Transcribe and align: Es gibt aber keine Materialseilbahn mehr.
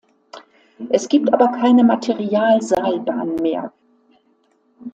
Es 0.89 1.07
gibt 1.07 1.31
aber 1.31 1.49
keine 1.49 1.83
Materialseilbahn 1.83 3.35
mehr. 3.35 3.71